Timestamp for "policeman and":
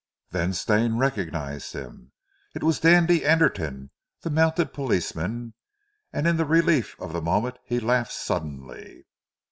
4.73-6.25